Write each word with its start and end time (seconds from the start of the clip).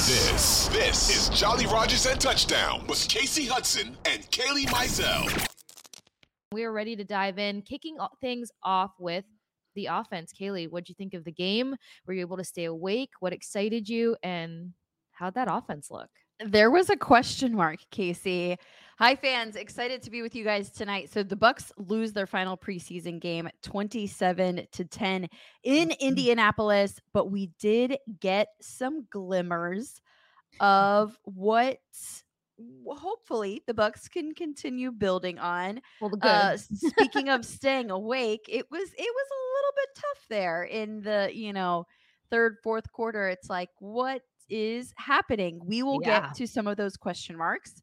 This, 0.00 0.68
this, 0.68 0.68
this 0.68 1.30
is 1.30 1.38
Jolly 1.38 1.66
Rogers 1.66 2.06
and 2.06 2.18
Touchdown 2.18 2.86
with 2.88 3.06
Casey 3.06 3.44
Hudson 3.44 3.98
and 4.06 4.22
Kaylee 4.30 4.66
Mizell. 4.68 5.46
We 6.52 6.64
are 6.64 6.72
ready 6.72 6.96
to 6.96 7.04
dive 7.04 7.38
in, 7.38 7.60
kicking 7.60 7.98
things 8.18 8.50
off 8.62 8.92
with 8.98 9.26
the 9.74 9.90
offense. 9.90 10.32
Kaylee, 10.32 10.70
what'd 10.70 10.88
you 10.88 10.94
think 10.94 11.12
of 11.12 11.24
the 11.24 11.30
game? 11.30 11.76
Were 12.06 12.14
you 12.14 12.22
able 12.22 12.38
to 12.38 12.44
stay 12.44 12.64
awake? 12.64 13.10
What 13.20 13.34
excited 13.34 13.90
you? 13.90 14.16
And 14.22 14.72
how'd 15.12 15.34
that 15.34 15.48
offense 15.50 15.90
look? 15.90 16.08
There 16.42 16.70
was 16.70 16.88
a 16.88 16.96
question 16.96 17.54
mark, 17.54 17.80
Casey. 17.90 18.56
Hi 19.00 19.16
fans, 19.16 19.56
excited 19.56 20.02
to 20.02 20.10
be 20.10 20.20
with 20.20 20.34
you 20.34 20.44
guys 20.44 20.70
tonight. 20.70 21.10
So 21.10 21.22
the 21.22 21.36
Bucs 21.36 21.72
lose 21.78 22.12
their 22.12 22.26
final 22.26 22.56
preseason 22.58 23.18
game 23.18 23.48
27 23.62 24.66
to 24.72 24.84
10 24.84 25.26
in 25.62 25.88
Mm-hmm. 25.88 25.92
Indianapolis, 26.00 27.00
but 27.14 27.30
we 27.30 27.46
did 27.58 27.96
get 28.20 28.48
some 28.60 29.06
glimmers 29.10 30.02
of 30.60 31.18
what 31.24 31.78
hopefully 32.88 33.62
the 33.66 33.74
Bucs 33.74 34.10
can 34.10 34.34
continue 34.34 34.92
building 34.92 35.38
on. 35.38 35.80
Well, 36.00 36.10
good. 36.10 36.22
Uh, 36.22 36.56
speaking 36.74 37.28
of 37.28 37.44
staying 37.44 37.90
awake, 37.90 38.46
it 38.48 38.66
was 38.70 38.82
it 38.92 38.98
was 38.98 39.28
a 39.32 39.40
little 39.56 39.72
bit 39.76 39.88
tough 39.96 40.26
there 40.28 40.64
in 40.64 41.00
the, 41.02 41.30
you 41.32 41.52
know, 41.52 41.86
third, 42.30 42.56
fourth 42.62 42.90
quarter. 42.92 43.28
It's 43.28 43.48
like, 43.48 43.70
what 43.78 44.22
is 44.48 44.92
happening? 44.96 45.60
We 45.64 45.82
will 45.82 46.00
Yeah. 46.00 46.00
get 46.00 46.34
to 46.34 46.46
some 46.46 46.66
of 46.66 46.76
those 46.76 46.96
question 46.96 47.36
marks. 47.36 47.82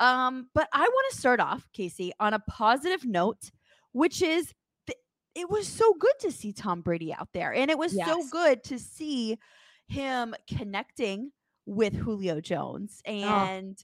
Um, 0.00 0.48
but 0.54 0.68
I 0.72 0.80
want 0.80 1.12
to 1.12 1.18
start 1.18 1.40
off, 1.40 1.68
Casey, 1.72 2.12
on 2.20 2.34
a 2.34 2.38
positive 2.38 3.04
note, 3.04 3.50
which 3.92 4.22
is 4.22 4.52
th- 4.86 4.98
it 5.34 5.50
was 5.50 5.66
so 5.66 5.92
good 5.94 6.14
to 6.20 6.30
see 6.30 6.52
Tom 6.52 6.82
Brady 6.82 7.12
out 7.12 7.28
there. 7.32 7.52
And 7.52 7.70
it 7.70 7.78
was 7.78 7.92
so 7.92 8.24
good 8.30 8.62
to 8.64 8.78
see 8.78 9.38
him 9.88 10.34
connecting 10.56 11.32
with 11.66 11.94
Julio 11.94 12.40
Jones. 12.40 13.00
And 13.04 13.76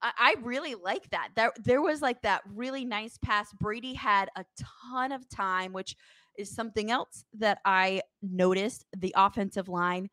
I, 0.00 0.12
I 0.18 0.34
really 0.42 0.74
like 0.74 1.10
that. 1.10 1.30
There, 1.36 1.52
there 1.62 1.82
was 1.82 2.00
like 2.00 2.22
that 2.22 2.42
really 2.54 2.84
nice 2.84 3.18
pass. 3.18 3.52
Brady 3.52 3.94
had 3.94 4.30
a 4.36 4.44
ton 4.90 5.12
of 5.12 5.28
time, 5.28 5.72
which 5.72 5.96
is 6.38 6.54
something 6.54 6.90
else 6.90 7.24
that 7.38 7.58
I 7.64 8.02
noticed. 8.22 8.86
The 8.96 9.14
offensive 9.16 9.68
line 9.68 10.08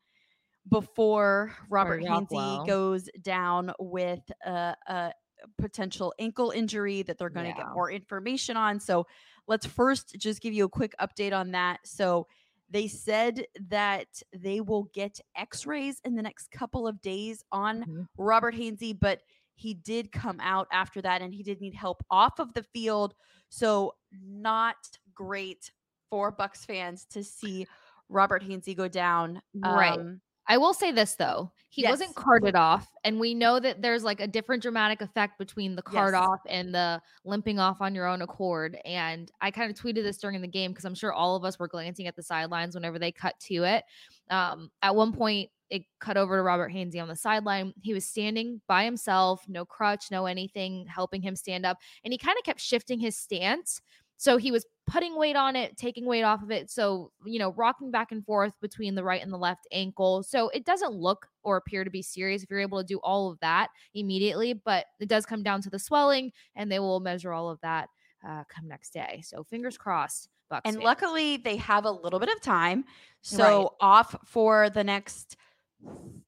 before 0.68 1.56
Robert 1.68 2.02
Rockwell. 2.06 2.64
goes 2.66 3.08
down 3.22 3.72
with 3.78 4.20
a, 4.44 4.76
a 4.86 5.12
potential 5.60 6.12
ankle 6.18 6.50
injury 6.50 7.02
that 7.02 7.18
they're 7.18 7.30
going 7.30 7.44
to 7.52 7.56
Yeah. 7.58 7.64
get 7.64 7.74
more 7.74 7.90
information 7.90 8.56
on. 8.56 8.80
So 8.80 9.06
let's 9.46 9.66
first 9.66 10.16
just 10.18 10.40
give 10.40 10.52
you 10.54 10.64
a 10.64 10.68
quick 10.68 10.94
update 11.00 11.32
on 11.32 11.50
that. 11.52 11.80
So 11.86 12.26
they 12.70 12.86
said 12.88 13.44
that 13.68 14.06
they 14.32 14.60
will 14.60 14.84
get 14.94 15.18
x-rays 15.36 16.00
in 16.04 16.14
the 16.14 16.22
next 16.22 16.50
couple 16.52 16.86
of 16.86 17.00
days 17.00 17.42
on 17.50 17.84
Mhm. 17.84 18.06
Robert 18.16 18.54
Hainsey, 18.54 18.92
but 18.98 19.22
he 19.56 19.74
did 19.74 20.12
come 20.12 20.38
out 20.40 20.68
after 20.72 21.02
that 21.02 21.20
and 21.20 21.34
he 21.34 21.42
did 21.42 21.60
need 21.60 21.74
help 21.74 22.02
off 22.10 22.38
of 22.38 22.52
the 22.54 22.62
field. 22.62 23.14
So 23.48 23.94
not 24.12 24.76
great 25.14 25.72
for 26.08 26.32
Bucs 26.34 26.64
fans 26.64 27.04
to 27.06 27.22
see 27.22 27.66
Robert 28.08 28.42
Hainsey 28.42 28.74
go 28.76 28.88
down. 28.88 29.42
Right. 29.54 29.98
Um, 29.98 30.20
I 30.50 30.58
will 30.58 30.74
say 30.74 30.90
this 30.90 31.14
though. 31.14 31.52
He 31.68 31.82
Yes. 31.82 31.90
wasn't 31.90 32.16
carted 32.16 32.56
off. 32.56 32.90
And 33.04 33.20
we 33.20 33.34
know 33.34 33.60
that 33.60 33.80
there's 33.80 34.02
like 34.02 34.18
a 34.18 34.26
different 34.26 34.62
dramatic 34.62 35.00
effect 35.00 35.38
between 35.38 35.76
the 35.76 35.82
cart 35.82 36.12
Yes. 36.14 36.20
off 36.22 36.40
and 36.48 36.74
the 36.74 37.00
limping 37.24 37.60
off 37.60 37.80
on 37.80 37.94
your 37.94 38.06
own 38.08 38.20
accord. 38.20 38.76
And 38.84 39.30
I 39.40 39.52
kind 39.52 39.70
of 39.70 39.76
tweeted 39.76 40.02
this 40.02 40.18
during 40.18 40.40
the 40.40 40.48
game 40.48 40.72
because 40.72 40.84
I'm 40.84 40.96
sure 40.96 41.12
all 41.12 41.36
of 41.36 41.44
us 41.44 41.56
were 41.60 41.68
glancing 41.68 42.08
at 42.08 42.16
the 42.16 42.22
sidelines 42.24 42.74
whenever 42.74 42.98
they 42.98 43.12
cut 43.12 43.38
to 43.42 43.62
it. 43.62 43.84
Um, 44.28 44.72
at 44.82 44.96
one 44.96 45.12
point, 45.12 45.50
it 45.70 45.84
cut 46.00 46.16
over 46.16 46.36
to 46.36 46.42
Robert 46.42 46.72
Hainsey 46.72 47.00
on 47.00 47.06
the 47.06 47.14
sideline. 47.14 47.72
He 47.80 47.94
was 47.94 48.04
standing 48.04 48.60
by 48.66 48.82
himself, 48.84 49.44
no 49.48 49.64
crutch, 49.64 50.10
no 50.10 50.26
anything 50.26 50.84
helping 50.88 51.22
him 51.22 51.36
stand 51.36 51.64
up. 51.64 51.78
And 52.02 52.12
he 52.12 52.18
kind 52.18 52.36
of 52.36 52.42
kept 52.42 52.60
shifting 52.60 52.98
his 52.98 53.16
stance. 53.16 53.80
So 54.20 54.36
he 54.36 54.52
was 54.52 54.66
putting 54.86 55.16
weight 55.16 55.34
on 55.34 55.56
it, 55.56 55.78
taking 55.78 56.04
weight 56.04 56.24
off 56.24 56.42
of 56.42 56.50
it. 56.50 56.70
So, 56.70 57.10
you 57.24 57.38
know, 57.38 57.54
rocking 57.54 57.90
back 57.90 58.12
and 58.12 58.22
forth 58.22 58.52
between 58.60 58.94
the 58.94 59.02
right 59.02 59.22
and 59.22 59.32
the 59.32 59.38
left 59.38 59.66
ankle. 59.72 60.22
So 60.22 60.50
it 60.50 60.66
doesn't 60.66 60.92
look 60.92 61.26
or 61.42 61.56
appear 61.56 61.84
to 61.84 61.90
be 61.90 62.02
serious 62.02 62.42
if 62.42 62.50
you're 62.50 62.60
able 62.60 62.82
to 62.82 62.86
do 62.86 62.98
all 63.02 63.30
of 63.30 63.40
that 63.40 63.68
immediately, 63.94 64.52
but 64.52 64.84
it 65.00 65.08
does 65.08 65.24
come 65.24 65.42
down 65.42 65.62
to 65.62 65.70
the 65.70 65.78
swelling 65.78 66.32
and 66.54 66.70
they 66.70 66.78
will 66.78 67.00
measure 67.00 67.32
all 67.32 67.48
of 67.48 67.58
that 67.62 67.88
uh, 68.22 68.44
come 68.54 68.68
next 68.68 68.92
day. 68.92 69.22
So 69.24 69.42
fingers 69.42 69.78
crossed. 69.78 70.28
Bucs 70.52 70.60
and 70.66 70.74
fans. 70.74 70.84
luckily 70.84 71.38
they 71.38 71.56
have 71.56 71.86
a 71.86 71.90
little 71.90 72.20
bit 72.20 72.28
of 72.28 72.42
time. 72.42 72.84
So 73.22 73.76
off 73.80 74.14
for 74.26 74.68
the 74.68 74.84
next 74.84 75.38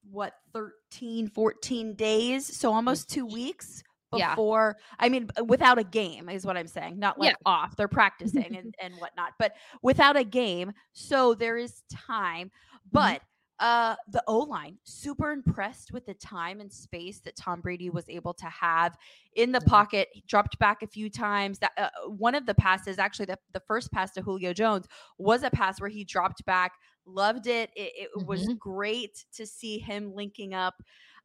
what 0.09 0.33
13 0.51 1.27
14 1.27 1.93
days, 1.93 2.57
so 2.57 2.73
almost 2.73 3.07
2 3.11 3.23
weeks 3.27 3.83
Yeah. 4.17 4.31
before 4.35 4.77
I 4.99 5.09
mean 5.09 5.29
without 5.47 5.77
a 5.79 5.83
game 5.83 6.29
is 6.29 6.45
what 6.45 6.57
I'm 6.57 6.67
saying. 6.67 6.99
Not 6.99 7.19
like 7.19 7.31
Yeah. 7.31 7.35
off. 7.45 7.75
They're 7.75 7.87
practicing 7.87 8.55
and, 8.57 8.73
and 8.81 8.93
whatnot, 8.95 9.33
but 9.39 9.53
without 9.81 10.17
a 10.17 10.23
game. 10.23 10.73
So 10.93 11.33
there 11.33 11.57
is 11.57 11.83
time. 11.91 12.47
Mm-hmm. 12.47 12.89
But 12.91 13.21
uh 13.59 13.95
the 14.09 14.23
O 14.27 14.39
line 14.39 14.77
super 14.83 15.31
impressed 15.31 15.91
with 15.93 16.05
the 16.07 16.15
time 16.15 16.59
and 16.59 16.71
space 16.73 17.19
that 17.19 17.35
Tom 17.35 17.61
Brady 17.61 17.91
was 17.91 18.09
able 18.09 18.33
to 18.33 18.47
have 18.47 18.97
in 19.35 19.51
the 19.51 19.59
Mhm. 19.59 19.67
pocket. 19.67 20.09
He 20.11 20.23
dropped 20.27 20.57
back 20.57 20.81
a 20.81 20.87
few 20.87 21.07
times. 21.09 21.59
That 21.59 21.71
uh, 21.77 21.89
one 22.09 22.33
of 22.33 22.47
the 22.47 22.55
passes, 22.55 22.97
actually, 22.97 23.25
the, 23.27 23.37
the 23.53 23.59
first 23.67 23.91
pass 23.91 24.11
to 24.13 24.23
Julio 24.23 24.53
Jones 24.53 24.87
was 25.19 25.43
a 25.43 25.51
pass 25.51 25.79
where 25.79 25.89
he 25.89 26.03
dropped 26.03 26.43
back. 26.45 26.73
Loved 27.05 27.45
it. 27.45 27.69
It, 27.75 28.09
it 28.15 28.25
was 28.25 28.47
Mhm. 28.47 28.57
great 28.57 29.23
to 29.33 29.45
see 29.45 29.77
him 29.77 30.15
linking 30.15 30.55
up. 30.55 30.81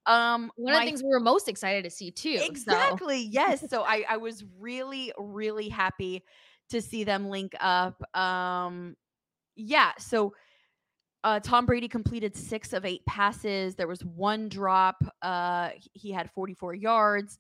Um, 0.07 0.51
one 0.57 0.73
of 0.75 0.79
the 0.81 0.87
things 0.87 1.03
we 1.03 1.09
were 1.11 1.21
most 1.21 1.49
excited 1.49 1.85
to 1.85 1.91
see 1.91 2.11
too. 2.11 2.39
so- 2.39 2.45
Exactly. 2.47 3.21
Yes. 3.23 3.69
So 3.69 3.83
I 3.83 4.05
I 4.09 4.17
was 4.17 4.45
really 4.59 5.13
really 5.19 5.69
happy 5.69 6.25
to 6.71 6.81
see 6.83 7.05
them 7.05 7.29
link 7.29 7.55
up. 7.61 8.03
Um 8.17 8.97
yeah, 9.57 9.93
so 9.99 10.35
uh 11.25 11.41
Tom 11.41 11.67
Brady 11.67 11.89
completed 11.89 12.37
6 12.37 12.73
of 12.73 12.85
8 12.85 13.05
passes. 13.07 13.75
There 13.75 13.89
was 13.89 14.05
one 14.05 14.49
drop. 14.49 15.03
Uh 15.21 15.71
he- 15.75 15.91
he 15.95 16.13
had 16.13 16.31
44 16.31 16.75
yards. 16.75 17.39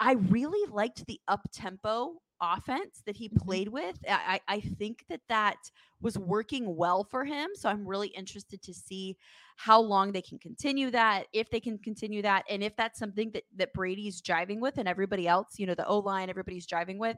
I 0.00 0.12
really 0.12 0.70
liked 0.70 1.06
the 1.06 1.20
up 1.28 1.48
tempo 1.52 2.14
offense 2.40 3.02
that 3.06 3.16
he 3.16 3.28
Mhm. 3.30 3.30
played 3.30 3.68
with. 3.68 3.98
I 4.08 4.40
I 4.48 4.56
I 4.56 4.60
think 4.60 5.04
that 5.08 5.22
that 5.28 5.70
was 6.00 6.18
working 6.18 6.76
well 6.76 7.04
for 7.04 7.24
him. 7.24 7.50
So 7.54 7.68
I'm 7.68 7.86
really 7.86 8.08
interested 8.08 8.62
to 8.62 8.74
see 8.74 9.16
how 9.56 9.80
long 9.80 10.12
they 10.12 10.22
can 10.22 10.38
continue 10.38 10.90
that, 10.92 11.26
if 11.32 11.50
they 11.50 11.60
can 11.60 11.78
continue 11.78 12.22
that, 12.22 12.44
and 12.48 12.62
if 12.62 12.76
that's 12.76 12.98
something 12.98 13.30
that 13.32 13.44
that 13.56 13.72
Brady's 13.74 14.20
driving 14.20 14.60
with 14.60 14.78
and 14.78 14.88
everybody 14.88 15.28
else, 15.28 15.58
you 15.58 15.66
know, 15.66 15.74
the 15.74 15.86
O 15.86 15.98
line, 15.98 16.30
everybody's 16.30 16.66
driving 16.66 16.98
with. 16.98 17.16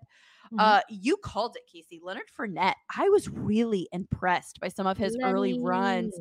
Mhm. 0.52 0.56
Uh, 0.58 0.80
you 0.90 1.16
called 1.16 1.56
it, 1.56 1.62
Casey. 1.72 1.98
Leonard 2.02 2.28
Fournette. 2.38 2.74
I 2.96 3.08
was 3.08 3.28
really 3.28 3.88
impressed 3.92 4.60
by 4.60 4.68
some 4.68 4.86
of 4.86 4.98
his 4.98 5.16
early 5.22 5.58
runs. 5.60 6.14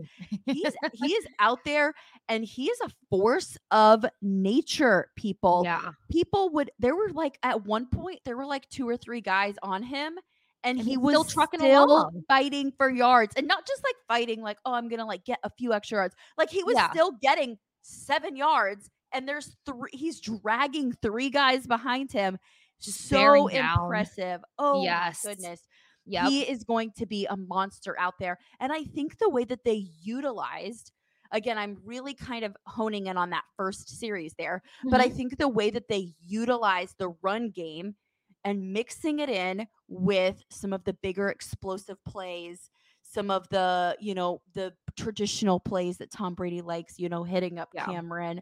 He's 0.45 0.73
he 0.93 1.13
is 1.13 1.25
out 1.39 1.59
there 1.65 1.93
and 2.29 2.45
he 2.45 2.65
is 2.67 2.79
a 2.81 2.89
force 3.09 3.57
of 3.71 4.05
nature, 4.21 5.11
people 5.15 5.63
yeah. 5.65 5.91
people 6.09 6.49
would 6.51 6.71
there 6.79 6.95
were 6.95 7.09
like 7.13 7.37
at 7.43 7.65
one 7.65 7.87
point 7.87 8.19
there 8.25 8.37
were 8.37 8.45
like 8.45 8.67
two 8.69 8.87
or 8.87 8.95
three 8.97 9.21
guys 9.21 9.55
on 9.63 9.83
him 9.83 10.17
and, 10.63 10.77
And 10.79 10.87
he 10.87 10.95
was 10.97 11.13
still 11.13 11.23
trucking 11.23 11.59
still 11.59 11.83
along. 11.85 12.23
fighting 12.27 12.71
for 12.77 12.89
yards 12.89 13.33
and 13.35 13.47
not 13.47 13.65
just 13.67 13.83
like 13.83 13.95
fighting 14.07 14.41
like 14.41 14.59
oh 14.65 14.73
i'm 14.73 14.87
gonna 14.89 15.05
like 15.07 15.25
get 15.25 15.39
a 15.43 15.49
few 15.49 15.73
extra 15.73 15.97
yards 15.97 16.15
like 16.37 16.49
he 16.51 16.63
was 16.63 16.75
Yeah. 16.75 16.91
still 16.91 17.11
getting 17.21 17.57
seven 17.81 18.35
yards 18.35 18.89
and 19.11 19.27
there's 19.27 19.55
three 19.65 19.89
he's 19.91 20.19
dragging 20.21 20.93
three 21.01 21.31
guys 21.31 21.65
behind 21.65 22.11
him 22.11 22.37
Just 22.81 23.07
so 23.09 23.47
impressive 23.47 24.41
oh 24.57 24.87
Yes. 24.87 25.21
my 25.25 25.29
goodness 25.29 25.67
Yep. 26.05 26.33
he 26.33 26.41
is 26.49 26.63
going 26.63 26.91
to 26.97 27.05
be 27.05 27.25
a 27.27 27.37
monster 27.37 27.97
out 27.99 28.15
there 28.19 28.37
and 28.59 28.73
i 28.73 28.83
think 28.83 29.17
the 29.19 29.29
way 29.29 29.43
that 29.45 29.63
they 29.65 29.87
utilized 30.01 30.91
again, 31.33 31.57
I'm 31.57 31.77
really 31.85 32.13
kind 32.13 32.43
of 32.43 32.57
honing 32.67 33.07
in 33.07 33.15
on 33.15 33.29
that 33.29 33.45
first 33.55 33.87
series 33.87 34.33
there. 34.37 34.61
But 34.89 34.99
I 34.99 35.07
Mhm. 35.07 35.11
think 35.11 35.37
the 35.37 35.47
way 35.47 35.69
that 35.69 35.87
they 35.87 36.13
utilize 36.19 36.93
the 36.99 37.11
run 37.21 37.51
game 37.51 37.95
and 38.43 38.73
mixing 38.73 39.19
it 39.19 39.29
in 39.29 39.67
with 39.87 40.43
some 40.49 40.73
of 40.73 40.83
the 40.83 40.91
bigger 40.93 41.29
explosive 41.29 42.03
plays, 42.03 42.69
some 43.01 43.31
of 43.31 43.47
the, 43.47 43.95
you 44.01 44.13
know, 44.13 44.41
the 44.53 44.73
traditional 44.97 45.61
plays 45.61 45.99
that 45.99 46.11
Tom 46.11 46.35
Brady 46.35 46.61
likes, 46.61 46.99
you 46.99 47.07
know, 47.07 47.23
hitting 47.23 47.57
up 47.59 47.69
Yeah. 47.73 47.85
Cameron. 47.85 48.41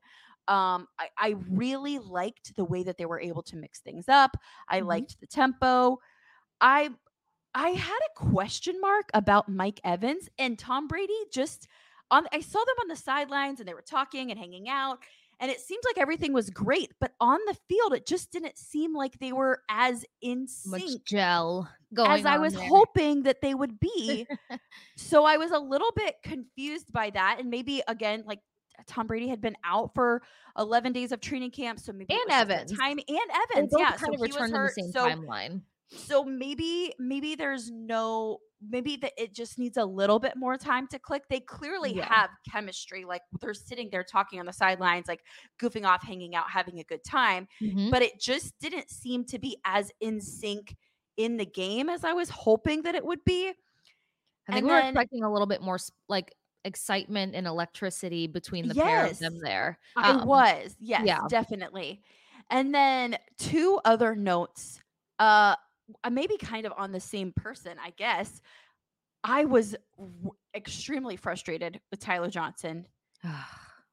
Um, 0.50 0.88
I, 1.00 1.10
I 1.18 1.36
really 1.50 2.00
liked 2.00 2.56
the 2.56 2.66
way 2.66 2.84
that 2.84 2.98
they 2.98 3.06
were 3.06 3.20
able 3.22 3.44
to 3.44 3.56
mix 3.56 3.80
things 3.82 4.10
up. 4.10 4.36
I 4.68 4.82
Mhm. 4.82 4.88
liked 4.88 5.20
the 5.20 5.28
tempo. 5.28 6.00
I 6.62 6.90
I 7.56 7.70
had 7.72 8.00
a 8.00 8.16
question 8.26 8.80
mark 8.82 9.10
about 9.14 9.50
Mike 9.50 9.80
Evans 9.84 10.30
and 10.38 10.58
Tom 10.60 10.88
Brady 10.88 11.14
just 11.34 11.68
on 12.12 12.28
I 12.34 12.42
saw 12.42 12.60
them 12.60 12.76
on 12.82 12.88
the 12.90 12.96
sidelines 12.96 13.60
and 13.60 13.68
they 13.70 13.74
were 13.74 13.82
talking 13.84 14.32
and 14.32 14.40
hanging 14.40 14.70
out 14.70 15.00
and 15.40 15.50
it 15.52 15.60
seemed 15.62 15.84
like 15.86 15.98
everything 15.98 16.34
was 16.34 16.50
great, 16.50 16.92
but 17.00 17.14
on 17.22 17.40
the 17.48 17.56
field 17.70 17.94
it 17.94 18.06
just 18.08 18.32
didn't 18.32 18.58
seem 18.58 18.94
like 18.96 19.20
they 19.20 19.32
were 19.34 19.64
as 19.70 20.06
in 20.22 20.48
much 20.66 20.82
sync 20.84 21.06
gel 21.06 21.70
going 21.94 22.20
as 22.20 22.26
I 22.26 22.38
was 22.38 22.54
there. 22.54 22.64
hoping 22.68 23.24
that 23.24 23.42
they 23.42 23.54
would 23.56 23.80
be. 23.80 24.28
so 24.98 25.26
I 25.26 25.38
was 25.38 25.52
a 25.52 25.60
little 25.60 25.92
bit 25.96 26.16
confused 26.24 26.92
by 26.94 27.10
that 27.12 27.38
and 27.40 27.50
maybe 27.50 27.82
again 27.88 28.24
like 28.28 28.40
Tom 28.88 29.08
Brady 29.08 29.28
had 29.28 29.42
been 29.42 29.56
out 29.64 29.94
for 29.94 30.22
11 30.58 30.94
days 30.94 31.12
of 31.12 31.22
training 31.22 31.52
camp 31.52 31.80
so 31.80 31.92
maybe 31.94 32.14
And 32.14 32.20
was 32.28 32.36
just 32.36 32.48
the 32.48 32.54
Evans. 32.56 32.72
time 32.78 33.00
and 33.08 33.32
Evans 33.52 33.74
yeah 33.78 33.90
kind 33.92 34.00
so 34.00 34.08
of 34.08 34.14
he 34.16 34.18
was 34.22 34.32
returned 34.32 34.46
in 34.48 34.52
the 34.54 34.58
hurt 34.58 34.74
same 34.76 34.92
so 34.92 35.06
timeline. 35.08 35.62
so 35.90 36.24
maybe 36.24 36.94
maybe 37.00 37.36
there's 37.36 37.70
no 37.72 38.40
maybe 38.62 38.98
that 38.98 39.14
it 39.18 39.34
just 39.34 39.58
needs 39.58 39.78
a 39.78 39.86
little 39.86 40.20
bit 40.20 40.34
more 40.36 40.58
time 40.58 40.86
to 40.88 41.00
click 41.00 41.24
they 41.30 41.40
clearly 41.40 41.94
Yeah. 41.96 42.06
have 42.14 42.30
chemistry 42.52 43.06
like 43.06 43.22
they're 43.40 43.54
sitting 43.54 43.90
there 43.90 44.04
talking 44.04 44.40
on 44.40 44.46
the 44.46 44.52
sidelines 44.54 45.08
like 45.08 45.22
goofing 45.62 45.86
off 45.86 46.04
hanging 46.04 46.36
out 46.36 46.50
having 46.52 46.80
a 46.80 46.84
good 46.84 47.04
time 47.06 47.48
Mhm. 47.62 47.90
but 47.90 48.02
it 48.02 48.20
just 48.20 48.58
didn't 48.60 48.90
seem 48.90 49.24
to 49.26 49.40
be 49.40 49.58
as 49.64 49.92
in 50.02 50.20
sync 50.20 50.76
in 51.16 51.38
the 51.38 51.46
game 51.46 51.90
as 51.90 52.04
i 52.04 52.12
was 52.12 52.30
hoping 52.30 52.82
that 52.84 52.96
it 52.96 53.06
would 53.06 53.24
be 53.24 53.54
I 54.48 54.52
think 54.54 54.58
and 54.58 54.66
we 54.66 54.72
were 54.74 54.80
then- 54.80 54.90
expecting 54.90 55.24
a 55.24 55.32
little 55.32 55.48
bit 55.48 55.62
more 55.62 55.78
like 56.10 56.34
excitement 56.66 57.36
and 57.36 57.48
electricity 57.48 58.28
between 58.28 58.68
the 58.68 58.76
pair 58.76 59.06
of 59.06 59.18
them 59.20 59.34
Yes. 59.36 59.42
there. 59.44 59.80
I 59.96 60.12
Um, 60.12 60.28
was, 60.28 60.76
yes, 60.80 61.04
yeah. 61.06 61.22
definitely. 61.30 62.02
And 62.50 62.74
then 62.74 63.18
two 63.38 63.80
other 63.86 64.16
notes, 64.16 64.82
uh, 65.20 65.56
maybe 66.10 66.38
kind 66.38 66.66
of 66.66 66.74
on 66.78 66.92
the 66.92 67.00
same 67.00 67.32
person, 67.34 67.78
I 67.82 67.92
guess. 67.92 68.42
I 69.24 69.46
was 69.46 69.76
w- 69.98 70.32
extremely 70.56 71.16
frustrated 71.16 71.80
with 71.92 72.00
Tyler 72.00 72.30
Johnson 72.30 72.88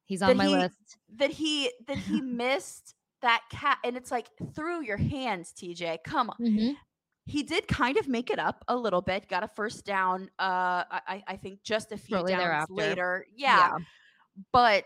He's 0.06 0.22
on 0.22 0.28
That 0.30 0.36
my 0.36 0.46
he- 0.46 0.56
list. 0.56 0.98
that 1.16 1.30
he 1.30 1.72
that 1.88 1.98
he 1.98 2.20
missed 2.22 2.94
that 3.22 3.42
cat, 3.50 3.78
and 3.82 3.96
it's 3.96 4.10
like 4.12 4.28
through 4.54 4.84
your 4.84 4.96
hands, 4.98 5.52
TJ. 5.52 5.98
Come 6.04 6.30
on, 6.30 6.36
Mhm. 6.38 6.76
He 7.26 7.42
did 7.42 7.66
kind 7.68 7.96
of 7.96 8.06
make 8.08 8.30
it 8.30 8.38
up 8.38 8.64
a 8.68 8.76
little 8.76 9.02
bit. 9.02 9.28
Got 9.28 9.42
a 9.42 9.48
first 9.48 9.84
down. 9.84 10.30
Uh, 10.38 10.84
I, 10.90 11.22
I- 11.26 11.36
think 11.36 11.62
just 11.62 11.90
a 11.92 11.96
few 11.98 12.16
Shortly 12.16 12.32
downs 12.32 12.42
thereafter. 12.42 12.72
later. 12.74 13.26
yeah 13.36 13.76
but 14.52 14.84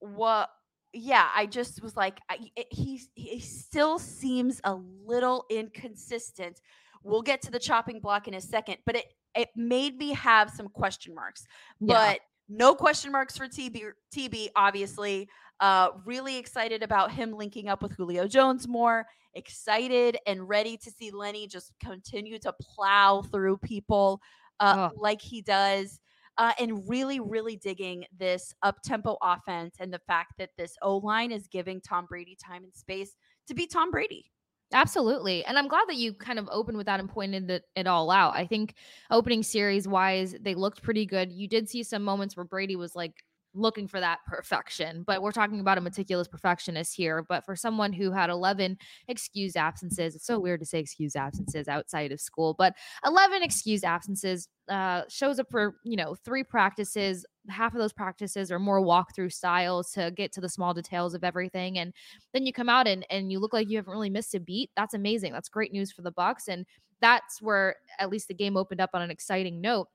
what 0.00 0.50
yeah 0.92 1.28
i 1.34 1.46
just 1.46 1.82
was 1.82 1.96
like 1.96 2.20
I, 2.28 2.38
it, 2.54 2.66
he 2.70 3.00
he 3.14 3.40
still 3.40 3.98
seems 3.98 4.60
a 4.64 4.74
little 5.06 5.46
inconsistent 5.50 6.60
we'll 7.02 7.22
get 7.22 7.40
to 7.42 7.50
the 7.50 7.58
chopping 7.58 8.00
block 8.00 8.28
in 8.28 8.34
a 8.34 8.40
second 8.40 8.76
but 8.84 8.96
it 8.96 9.06
it 9.34 9.48
made 9.56 9.96
me 9.96 10.12
have 10.12 10.50
some 10.50 10.68
question 10.68 11.14
marks 11.14 11.46
Yeah. 11.80 11.94
but 11.94 12.20
no 12.48 12.74
question 12.74 13.10
marks 13.10 13.36
for 13.38 13.48
tb 13.48 13.92
tb 14.14 14.48
obviously 14.54 15.28
uh 15.60 15.88
really 16.04 16.36
excited 16.36 16.82
about 16.82 17.12
him 17.12 17.32
linking 17.32 17.68
up 17.68 17.82
with 17.82 17.92
julio 17.92 18.26
jones 18.26 18.66
more 18.66 19.06
excited 19.34 20.16
and 20.26 20.48
ready 20.48 20.76
to 20.76 20.90
see 20.90 21.10
lenny 21.10 21.46
just 21.46 21.72
continue 21.82 22.38
to 22.38 22.52
plow 22.60 23.22
through 23.22 23.56
people 23.58 24.20
uh, 24.60 24.88
Ugh. 24.90 24.92
like 24.96 25.20
he 25.20 25.42
does 25.42 25.98
uh, 26.36 26.52
and 26.58 26.88
really, 26.88 27.20
really 27.20 27.56
digging 27.56 28.04
this 28.18 28.54
up 28.62 28.82
tempo 28.82 29.16
offense 29.22 29.76
and 29.78 29.92
the 29.92 30.00
fact 30.06 30.32
that 30.38 30.50
this 30.56 30.76
O 30.82 30.96
line 30.98 31.30
is 31.32 31.46
giving 31.46 31.80
Tom 31.80 32.06
Brady 32.06 32.36
time 32.36 32.64
and 32.64 32.74
space 32.74 33.14
to 33.46 33.54
be 33.54 33.66
Tom 33.66 33.90
Brady. 33.90 34.30
Absolutely. 34.72 35.44
And 35.44 35.56
I'm 35.56 35.68
glad 35.68 35.84
that 35.88 35.96
you 35.96 36.14
kind 36.14 36.38
of 36.38 36.48
opened 36.50 36.76
with 36.76 36.86
that 36.86 36.98
and 36.98 37.08
pointed 37.08 37.48
it, 37.50 37.64
it 37.76 37.86
all 37.86 38.10
out. 38.10 38.34
I 38.34 38.46
think 38.46 38.74
opening 39.10 39.42
series 39.42 39.86
wise, 39.86 40.34
they 40.40 40.54
looked 40.54 40.82
pretty 40.82 41.06
good. 41.06 41.30
You 41.30 41.46
did 41.46 41.68
see 41.68 41.84
some 41.84 42.02
moments 42.02 42.36
where 42.36 42.44
Brady 42.44 42.74
was 42.74 42.96
like 42.96 43.22
looking 43.54 43.86
for 43.86 44.00
that 44.00 44.18
perfection, 44.26 45.04
but 45.06 45.22
we're 45.22 45.32
talking 45.32 45.60
about 45.60 45.78
a 45.78 45.80
meticulous 45.80 46.28
perfectionist 46.28 46.94
here. 46.94 47.24
But 47.28 47.44
for 47.44 47.54
someone 47.56 47.92
who 47.92 48.10
had 48.10 48.30
11 48.30 48.76
excused 49.08 49.56
absences, 49.56 50.14
it's 50.14 50.26
so 50.26 50.38
weird 50.38 50.60
to 50.60 50.66
say 50.66 50.80
excused 50.80 51.16
absences 51.16 51.68
outside 51.68 52.12
of 52.12 52.20
school, 52.20 52.54
but 52.58 52.74
11 53.06 53.42
excused 53.42 53.84
absences 53.84 54.48
uh, 54.68 55.02
shows 55.08 55.38
up 55.38 55.50
for, 55.50 55.76
you 55.84 55.96
know, 55.96 56.14
three 56.14 56.42
practices. 56.42 57.24
Half 57.48 57.74
of 57.74 57.80
those 57.80 57.92
practices 57.92 58.50
are 58.50 58.58
more 58.58 58.80
walkthrough 58.80 59.32
styles 59.32 59.90
to 59.92 60.10
get 60.10 60.32
to 60.32 60.40
the 60.40 60.48
small 60.48 60.74
details 60.74 61.14
of 61.14 61.22
everything. 61.22 61.78
And 61.78 61.92
then 62.32 62.46
you 62.46 62.52
come 62.52 62.68
out 62.68 62.86
and 62.86 63.06
and 63.10 63.30
you 63.30 63.38
look 63.38 63.52
like 63.52 63.68
you 63.68 63.76
haven't 63.76 63.92
really 63.92 64.10
missed 64.10 64.34
a 64.34 64.40
beat. 64.40 64.70
That's 64.76 64.94
amazing. 64.94 65.32
That's 65.32 65.48
great 65.48 65.72
news 65.72 65.92
for 65.92 66.02
the 66.02 66.12
Bucs, 66.12 66.48
and 66.48 66.66
that's 67.00 67.42
where 67.42 67.76
at 67.98 68.10
least 68.10 68.28
the 68.28 68.34
game 68.34 68.56
opened 68.56 68.80
up 68.80 68.90
on 68.94 69.02
an 69.02 69.10
exciting 69.10 69.60
note. 69.60 69.88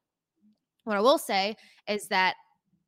What 0.83 0.97
I 0.97 1.01
will 1.01 1.17
say 1.17 1.55
is 1.87 2.07
that 2.07 2.35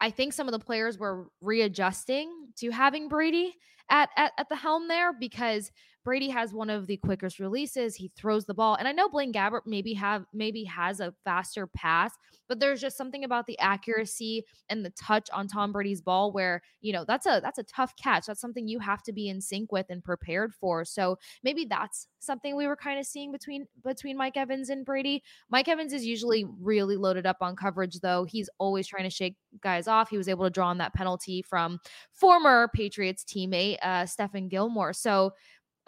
I 0.02 0.10
think 0.10 0.34
some 0.34 0.48
of 0.48 0.52
the 0.52 0.60
players 0.60 0.98
were 0.98 1.30
readjusting 1.40 2.48
to 2.58 2.72
having 2.72 3.08
Brady 3.08 3.56
at, 3.90 4.10
at 4.18 4.34
at 4.38 4.50
the 4.50 4.56
helm 4.56 4.88
there 4.88 5.14
because 5.14 5.72
Brady 6.04 6.30
has 6.30 6.54
one 6.54 6.70
of 6.70 6.88
the 6.88 6.98
quickest 6.98 7.40
releases. 7.40 7.96
He 7.96 8.12
throws 8.16 8.46
the 8.46 8.54
ball, 8.54 8.76
and 8.76 8.88
I 8.88 8.92
know 8.92 9.08
Blaine 9.08 9.32
Gabbert 9.32 9.62
maybe 9.66 9.94
have 9.94 10.26
maybe 10.34 10.64
has 10.64 11.00
a 11.00 11.14
faster 11.24 11.68
pass, 11.68 12.12
but 12.48 12.60
there's 12.60 12.82
just 12.82 12.98
something 12.98 13.24
about 13.24 13.46
the 13.46 13.58
accuracy 13.60 14.44
and 14.70 14.84
the 14.84 14.90
touch 14.92 15.30
on 15.32 15.48
Tom 15.48 15.72
Brady's 15.72 16.02
ball 16.02 16.32
where 16.32 16.62
you 16.82 16.92
know 16.92 17.06
that's 17.08 17.26
a 17.26 17.40
that's 17.44 17.60
a 17.60 17.64
tough 17.64 17.94
catch. 17.96 18.26
That's 18.26 18.42
something 18.42 18.68
you 18.68 18.80
have 18.80 19.04
to 19.04 19.14
be 19.14 19.30
in 19.30 19.42
sync 19.42 19.72
with 19.72 19.86
and 19.90 20.04
prepared 20.04 20.54
for. 20.54 20.84
So 20.86 21.18
maybe 21.44 21.66
that's 21.66 22.08
something 22.20 22.56
we 22.56 22.68
were 22.68 22.76
kind 22.76 23.00
of 23.00 23.06
seeing 23.06 23.32
between 23.32 23.68
between 23.84 24.18
Mike 24.18 24.38
Evans 24.38 24.70
and 24.70 24.86
Brady. 24.86 25.24
Mike 25.50 25.68
Evans 25.68 25.94
is 25.94 26.06
usually 26.06 26.46
really 26.60 26.98
loaded 26.98 27.26
up 27.26 27.38
on 27.42 27.56
coverage, 27.56 28.00
though. 28.00 28.26
He's 28.26 28.50
always 28.58 28.88
trying 28.88 29.04
to 29.04 29.10
shake 29.10 29.36
guys 29.62 29.88
off. 29.88 30.10
He 30.10 30.18
was 30.18 30.30
able 30.30 30.46
to 30.46 30.50
draw 30.50 30.68
on 30.68 30.78
that 30.80 30.94
penalty 30.94 31.42
from 31.42 31.80
former 32.14 32.70
Patriots 32.74 33.24
teammate 33.24 33.78
uh, 33.82 34.04
Stephon 34.04 34.50
Gilmore. 34.50 34.94
So 34.94 35.34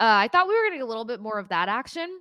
uh, 0.00 0.26
I 0.26 0.28
thought 0.28 0.48
we 0.48 0.54
were 0.54 0.62
going 0.62 0.72
to 0.72 0.78
get 0.78 0.84
a 0.84 0.88
little 0.88 1.04
bit 1.04 1.20
more 1.20 1.38
of 1.38 1.48
that 1.48 1.68
action. 1.68 2.20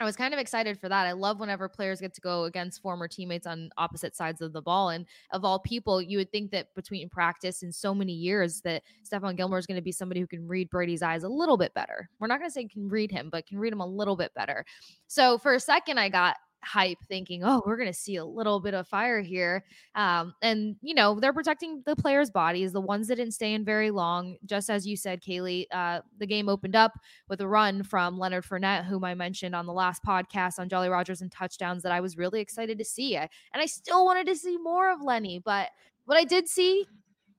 I 0.00 0.04
was 0.04 0.14
kind 0.14 0.32
of 0.32 0.38
excited 0.38 0.78
for 0.78 0.88
that. 0.88 1.06
I 1.06 1.12
love 1.12 1.40
whenever 1.40 1.68
players 1.68 2.00
get 2.00 2.14
to 2.14 2.20
go 2.20 2.44
against 2.44 2.80
former 2.80 3.08
teammates 3.08 3.48
on 3.48 3.68
opposite 3.76 4.14
sides 4.14 4.40
of 4.40 4.52
the 4.52 4.62
ball. 4.62 4.90
And 4.90 5.04
of 5.32 5.44
all 5.44 5.58
people, 5.58 6.00
you 6.00 6.18
would 6.18 6.30
think 6.30 6.52
that 6.52 6.72
between 6.76 7.08
practice 7.08 7.64
and 7.64 7.74
so 7.74 7.92
many 7.92 8.12
years 8.12 8.60
that 8.60 8.84
Stephon 9.04 9.36
Gilmore 9.36 9.58
is 9.58 9.66
going 9.66 9.76
to 9.76 9.82
be 9.82 9.90
somebody 9.90 10.20
who 10.20 10.28
can 10.28 10.46
read 10.46 10.70
Brady's 10.70 11.02
eyes 11.02 11.24
a 11.24 11.28
little 11.28 11.56
bit 11.56 11.74
better. 11.74 12.08
We're 12.20 12.28
not 12.28 12.38
going 12.38 12.48
to 12.48 12.54
say 12.54 12.68
can 12.68 12.88
read 12.88 13.10
him, 13.10 13.28
but 13.28 13.46
can 13.46 13.58
read 13.58 13.72
him 13.72 13.80
a 13.80 13.86
little 13.86 14.14
bit 14.14 14.32
better. 14.34 14.64
So 15.08 15.36
for 15.36 15.54
a 15.54 15.60
second, 15.60 15.98
I 15.98 16.10
got 16.10 16.36
hype 16.62 16.98
thinking, 17.08 17.44
oh, 17.44 17.62
we're 17.64 17.76
going 17.76 17.88
to 17.88 17.98
see 17.98 18.16
a 18.16 18.24
little 18.24 18.60
bit 18.60 18.74
of 18.74 18.86
fire 18.88 19.20
here. 19.20 19.64
Um, 19.94 20.34
and, 20.42 20.76
you 20.82 20.94
know, 20.94 21.18
they're 21.20 21.32
protecting 21.32 21.82
the 21.86 21.96
players' 21.96 22.30
bodies, 22.30 22.72
the 22.72 22.80
ones 22.80 23.08
that 23.08 23.16
didn't 23.16 23.34
stay 23.34 23.54
in 23.54 23.64
very 23.64 23.90
long. 23.90 24.36
Just 24.44 24.70
as 24.70 24.86
you 24.86 24.96
said, 24.96 25.22
Kaylee, 25.22 25.66
uh, 25.72 26.00
the 26.18 26.26
game 26.26 26.48
opened 26.48 26.76
up 26.76 26.92
with 27.28 27.40
a 27.40 27.48
run 27.48 27.82
from 27.82 28.18
Leonard 28.18 28.44
Fournette, 28.44 28.84
whom 28.84 29.04
I 29.04 29.14
mentioned 29.14 29.54
on 29.54 29.66
the 29.66 29.72
last 29.72 30.02
podcast 30.04 30.58
on 30.58 30.68
Jolly 30.68 30.88
Rogers 30.88 31.22
and 31.22 31.30
touchdowns 31.30 31.82
that 31.82 31.92
I 31.92 32.00
was 32.00 32.16
really 32.16 32.40
excited 32.40 32.78
to 32.78 32.84
see. 32.84 33.16
I, 33.16 33.28
and 33.52 33.62
I 33.62 33.66
still 33.66 34.04
wanted 34.04 34.26
to 34.26 34.36
see 34.36 34.58
more 34.58 34.90
of 34.90 35.00
Lenny, 35.00 35.40
but 35.44 35.68
what 36.06 36.18
I 36.18 36.24
did 36.24 36.48
see 36.48 36.86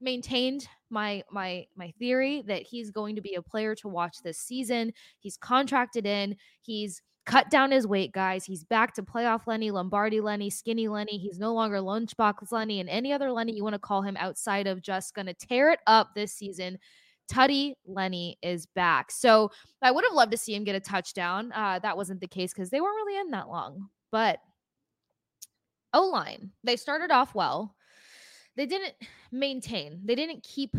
maintained 0.01 0.67
my 0.89 1.23
my 1.31 1.65
my 1.75 1.91
theory 1.99 2.43
that 2.47 2.63
he's 2.63 2.89
going 2.89 3.15
to 3.15 3.21
be 3.21 3.35
a 3.35 3.41
player 3.41 3.75
to 3.75 3.88
watch 3.88 4.17
this 4.23 4.38
season. 4.38 4.93
He's 5.19 5.38
contracted 5.38 6.05
in. 6.05 6.35
He's 6.61 7.01
cut 7.29 7.51
down 7.51 7.69
his 7.69 7.86
weight, 7.86 8.12
guys. 8.12 8.43
He's 8.43 8.63
back 8.63 8.95
to 8.95 9.03
playoff 9.03 9.45
Lenny, 9.45 9.69
Lombardi 9.69 10.19
Lenny, 10.19 10.50
skinny 10.50 10.88
Lenny. 10.88 11.19
He's 11.19 11.38
no 11.38 11.53
longer 11.53 11.77
lunchbox 11.77 12.51
Lenny 12.51 12.79
and 12.79 12.89
any 12.89 13.13
other 13.13 13.31
Lenny 13.31 13.53
you 13.53 13.63
want 13.63 13.75
to 13.75 13.79
call 13.79 14.01
him 14.01 14.17
outside 14.17 14.65
of 14.65 14.81
just 14.81 15.13
going 15.13 15.27
to 15.27 15.36
tear 15.36 15.69
it 15.69 15.79
up 15.86 16.15
this 16.15 16.33
season. 16.33 16.79
Tutty 17.31 17.75
Lenny 17.86 18.39
is 18.41 18.65
back. 18.65 19.12
So 19.12 19.51
I 19.83 19.91
would 19.91 20.03
have 20.05 20.13
loved 20.13 20.31
to 20.31 20.38
see 20.39 20.55
him 20.55 20.63
get 20.63 20.74
a 20.74 20.79
touchdown. 20.79 21.51
Uh, 21.53 21.77
that 21.77 21.95
wasn't 21.95 22.19
the 22.19 22.27
case 22.27 22.51
because 22.51 22.71
they 22.71 22.81
weren't 22.81 23.05
really 23.05 23.19
in 23.19 23.29
that 23.29 23.48
long. 23.48 23.89
But 24.12 24.39
O 25.93 26.07
line, 26.07 26.50
they 26.63 26.77
started 26.77 27.12
off 27.12 27.36
well. 27.36 27.75
They 28.55 28.65
didn't 28.65 28.95
maintain. 29.31 30.01
They 30.03 30.15
didn't 30.15 30.41
keep 30.41 30.75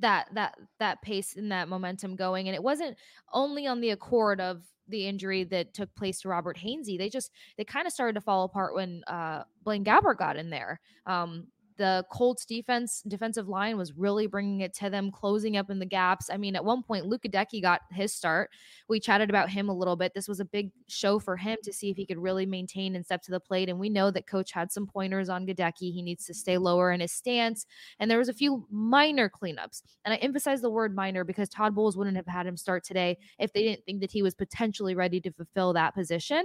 that 0.00 0.28
that 0.34 0.56
that 0.78 1.02
pace 1.02 1.36
and 1.36 1.52
that 1.52 1.68
momentum 1.68 2.16
going. 2.16 2.48
And 2.48 2.54
it 2.54 2.62
wasn't 2.62 2.96
only 3.32 3.66
on 3.66 3.80
the 3.80 3.90
accord 3.90 4.40
of 4.40 4.62
the 4.88 5.06
injury 5.06 5.44
that 5.44 5.72
took 5.72 5.94
place 5.94 6.20
to 6.20 6.28
Robert 6.28 6.58
Hainsey. 6.58 6.98
They 6.98 7.08
just 7.08 7.30
they 7.56 7.64
kind 7.64 7.86
of 7.86 7.92
started 7.92 8.14
to 8.14 8.20
fall 8.20 8.44
apart 8.44 8.74
when 8.74 9.02
uh 9.06 9.44
Blaine 9.62 9.84
Gabbert 9.84 10.18
got 10.18 10.36
in 10.36 10.50
there. 10.50 10.80
Um 11.06 11.46
the 11.80 12.04
Colts 12.12 12.44
defense 12.44 13.02
defensive 13.08 13.48
line 13.48 13.78
was 13.78 13.94
really 13.94 14.26
bringing 14.26 14.60
it 14.60 14.74
to 14.74 14.90
them, 14.90 15.10
closing 15.10 15.56
up 15.56 15.70
in 15.70 15.78
the 15.78 15.86
gaps. 15.86 16.28
I 16.30 16.36
mean, 16.36 16.54
at 16.54 16.62
one 16.62 16.82
point, 16.82 17.06
Luke 17.06 17.22
Goedeke 17.22 17.62
got 17.62 17.80
his 17.90 18.12
start. 18.12 18.50
We 18.86 19.00
chatted 19.00 19.30
about 19.30 19.48
him 19.48 19.70
a 19.70 19.74
little 19.74 19.96
bit. 19.96 20.12
This 20.14 20.28
was 20.28 20.40
a 20.40 20.44
big 20.44 20.72
show 20.88 21.18
for 21.18 21.38
him 21.38 21.56
to 21.64 21.72
see 21.72 21.88
if 21.88 21.96
he 21.96 22.04
could 22.04 22.18
really 22.18 22.44
maintain 22.44 22.96
and 22.96 23.04
step 23.04 23.22
to 23.22 23.30
the 23.30 23.40
plate. 23.40 23.70
And 23.70 23.80
we 23.80 23.88
know 23.88 24.10
that 24.10 24.26
coach 24.26 24.52
had 24.52 24.70
some 24.70 24.86
pointers 24.86 25.30
on 25.30 25.46
Goedeke. 25.46 25.90
He 25.90 26.02
needs 26.02 26.26
to 26.26 26.34
stay 26.34 26.58
lower 26.58 26.92
in 26.92 27.00
his 27.00 27.12
stance. 27.12 27.64
And 27.98 28.10
there 28.10 28.18
was 28.18 28.28
a 28.28 28.34
few 28.34 28.66
minor 28.70 29.30
cleanups. 29.30 29.80
And 30.04 30.12
I 30.12 30.18
emphasize 30.18 30.60
the 30.60 30.68
word 30.68 30.94
minor 30.94 31.24
because 31.24 31.48
Todd 31.48 31.74
Bowles 31.74 31.96
wouldn't 31.96 32.16
have 32.16 32.26
had 32.26 32.46
him 32.46 32.58
start 32.58 32.84
today 32.84 33.16
if 33.38 33.54
they 33.54 33.62
didn't 33.62 33.86
think 33.86 34.02
that 34.02 34.12
he 34.12 34.22
was 34.22 34.34
potentially 34.34 34.94
ready 34.94 35.18
to 35.22 35.32
fulfill 35.32 35.72
that 35.72 35.94
position 35.94 36.44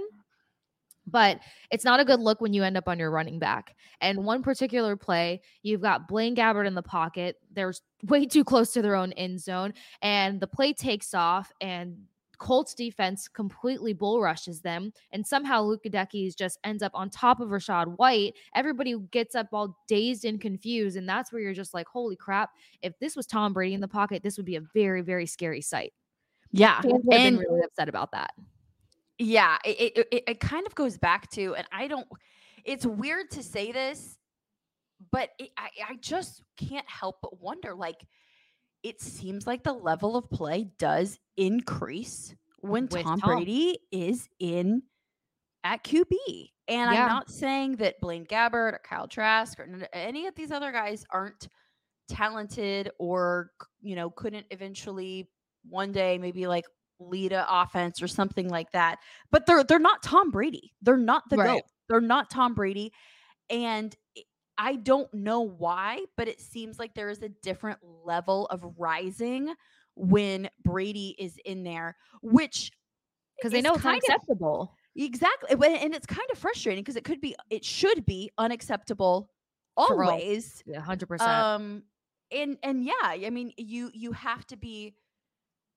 but 1.06 1.40
it's 1.70 1.84
not 1.84 2.00
a 2.00 2.04
good 2.04 2.20
look 2.20 2.40
when 2.40 2.52
you 2.52 2.62
end 2.64 2.76
up 2.76 2.88
on 2.88 2.98
your 2.98 3.10
running 3.10 3.38
back. 3.38 3.76
And 4.00 4.24
one 4.24 4.42
particular 4.42 4.96
play, 4.96 5.40
you've 5.62 5.80
got 5.80 6.08
Blaine 6.08 6.34
Gabbert 6.34 6.66
in 6.66 6.74
the 6.74 6.82
pocket. 6.82 7.36
They're 7.52 7.74
way 8.04 8.26
too 8.26 8.44
close 8.44 8.72
to 8.72 8.82
their 8.82 8.96
own 8.96 9.12
end 9.12 9.40
zone, 9.40 9.72
and 10.02 10.40
the 10.40 10.46
play 10.46 10.72
takes 10.72 11.14
off, 11.14 11.50
and 11.60 11.96
Colts 12.38 12.74
defense 12.74 13.28
completely 13.28 13.94
bull 13.94 14.20
rushes 14.20 14.60
them, 14.60 14.92
and 15.12 15.26
somehow 15.26 15.62
Luca 15.62 15.88
Deckys 15.88 16.36
just 16.36 16.58
ends 16.64 16.82
up 16.82 16.92
on 16.94 17.08
top 17.08 17.40
of 17.40 17.48
Rachaad 17.48 17.96
White. 17.96 18.34
Everybody 18.54 18.94
gets 19.10 19.34
up 19.34 19.48
all 19.52 19.78
dazed 19.88 20.26
and 20.26 20.38
confused, 20.40 20.96
and 20.96 21.08
that's 21.08 21.32
where 21.32 21.40
you're 21.40 21.54
just 21.54 21.72
like, 21.72 21.88
"Holy 21.88 22.16
crap! 22.16 22.50
If 22.82 22.98
this 22.98 23.16
was 23.16 23.26
Tom 23.26 23.54
Brady 23.54 23.74
in 23.74 23.80
the 23.80 23.88
pocket, 23.88 24.22
this 24.22 24.36
would 24.36 24.44
be 24.44 24.56
a 24.56 24.60
very, 24.60 25.00
very 25.00 25.26
scary 25.26 25.62
sight." 25.62 25.94
Yeah, 26.52 26.80
Fans 26.82 26.92
have 26.92 27.04
been 27.04 27.38
really 27.38 27.62
upset 27.62 27.88
about 27.88 28.12
that 28.12 28.32
yeah 29.18 29.56
it, 29.64 30.06
it, 30.12 30.24
it 30.26 30.40
kind 30.40 30.66
of 30.66 30.74
goes 30.74 30.98
back 30.98 31.30
to 31.30 31.54
and 31.54 31.66
i 31.72 31.86
don't 31.86 32.06
it's 32.64 32.84
weird 32.84 33.30
to 33.30 33.42
say 33.42 33.72
this 33.72 34.18
but 35.12 35.30
it, 35.38 35.50
I, 35.56 35.68
I 35.90 35.96
just 36.00 36.42
can't 36.56 36.88
help 36.88 37.16
but 37.22 37.40
wonder 37.40 37.74
like 37.74 38.06
it 38.82 39.00
seems 39.00 39.46
like 39.46 39.62
the 39.62 39.72
level 39.72 40.16
of 40.16 40.30
play 40.30 40.68
does 40.78 41.18
increase 41.36 42.34
when 42.60 42.88
tom, 42.88 43.20
Tom. 43.20 43.36
brady 43.36 43.78
is 43.90 44.28
in 44.38 44.82
at 45.64 45.82
qb 45.82 46.12
and 46.68 46.90
Yeah. 46.92 47.02
i'm 47.02 47.08
not 47.08 47.30
saying 47.30 47.76
that 47.76 48.00
blaine 48.00 48.26
gabbert 48.26 48.74
or 48.74 48.80
kyle 48.84 49.08
trask 49.08 49.58
or 49.58 49.88
any 49.92 50.26
of 50.26 50.34
these 50.34 50.50
other 50.50 50.72
guys 50.72 51.04
aren't 51.10 51.48
talented 52.08 52.90
or 52.98 53.50
you 53.80 53.96
know 53.96 54.10
couldn't 54.10 54.46
eventually 54.50 55.28
one 55.68 55.90
day 55.92 56.18
maybe 56.18 56.46
like 56.46 56.64
lead 56.98 57.32
a 57.32 57.46
offense 57.48 58.00
or 58.02 58.08
something 58.08 58.48
like 58.48 58.70
that. 58.72 58.98
But 59.30 59.46
they're 59.46 59.64
they're 59.64 59.78
not 59.78 60.02
Tom 60.02 60.30
Brady. 60.30 60.72
They're 60.82 60.96
not 60.96 61.24
the 61.30 61.36
Right. 61.36 61.46
goat. 61.46 61.62
They're 61.88 62.00
not 62.00 62.30
Tom 62.30 62.54
Brady. 62.54 62.92
And 63.50 63.94
i- 64.58 64.76
don't 64.82 65.12
know 65.14 65.40
why, 65.42 66.04
but 66.16 66.28
it 66.28 66.40
seems 66.40 66.78
like 66.78 66.94
there 66.94 67.10
is 67.10 67.22
a 67.22 67.28
different 67.28 67.78
level 68.04 68.46
of 68.46 68.64
rising 68.78 69.54
when 69.94 70.48
Brady 70.64 71.14
is 71.18 71.38
in 71.44 71.62
there, 71.62 71.96
which 72.22 72.70
because 73.36 73.52
they 73.52 73.60
know 73.60 73.74
it's 73.74 73.82
kind 73.82 73.98
of- 73.98 74.02
unacceptable. 74.08 74.74
Exactly. 74.96 75.50
And 75.50 75.94
it's 75.94 76.06
kind 76.06 76.28
of 76.32 76.38
frustrating 76.38 76.82
because 76.82 76.96
it 76.96 77.04
could 77.04 77.20
be 77.20 77.36
it 77.50 77.64
should 77.64 78.06
be 78.06 78.30
unacceptable 78.38 79.28
always. 79.76 80.62
Yeah, 80.66 80.80
hundred 80.80 81.06
percent. 81.08 81.30
Um 81.30 81.82
and 82.30 82.58
and 82.62 82.82
yeah, 82.84 82.94
I 83.02 83.28
mean 83.30 83.52
you 83.58 83.90
you 83.92 84.12
have 84.12 84.46
to 84.48 84.56
be 84.56 84.94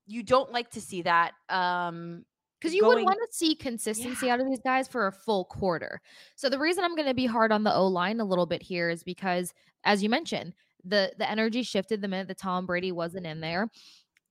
you 0.09 0.23
don't 0.23 0.51
like 0.51 0.69
to 0.71 0.81
see 0.81 1.01
that. 1.03 1.33
Um 1.49 2.25
Because 2.59 2.73
you 2.73 2.85
would 2.85 2.95
going- 2.95 3.05
want 3.05 3.19
to 3.25 3.33
see 3.37 3.55
consistency 3.55 4.25
Yeah. 4.25 4.33
out 4.33 4.39
of 4.41 4.47
these 4.47 4.59
guys 4.59 4.87
for 4.87 5.07
a 5.07 5.11
full 5.11 5.45
quarter. 5.45 6.01
So 6.35 6.49
the 6.49 6.59
reason 6.59 6.83
I'm 6.83 6.95
going 6.95 7.07
to 7.07 7.13
be 7.13 7.25
hard 7.25 7.51
on 7.53 7.63
the 7.63 7.73
O 7.73 7.87
line 7.87 8.19
a 8.19 8.25
little 8.25 8.45
bit 8.45 8.61
here 8.61 8.89
is 8.89 9.01
because, 9.03 9.53
as 9.85 10.03
you 10.03 10.09
mentioned, 10.09 10.53
the 10.83 11.13
the 11.17 11.29
energy 11.29 11.63
shifted 11.63 12.01
the 12.01 12.07
minute 12.07 12.27
that 12.27 12.37
Tom 12.37 12.65
Brady 12.65 12.91
wasn't 12.91 13.25
in 13.25 13.39
there. 13.39 13.69